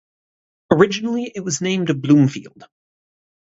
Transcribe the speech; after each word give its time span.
Originally 0.71 1.31
it 1.35 1.41
was 1.41 1.61
named 1.61 2.01
Bloomfield. 2.01 2.63